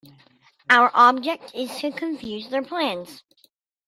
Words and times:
Our 0.67 0.89
object 0.95 1.53
is 1.53 1.77
to 1.81 1.91
confuse 1.91 2.49
their 2.49 2.63
plans. 2.63 3.21